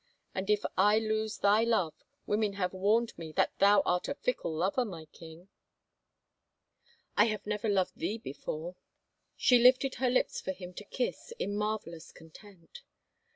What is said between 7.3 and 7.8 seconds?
never